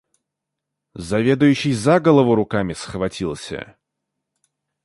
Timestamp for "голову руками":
1.99-2.73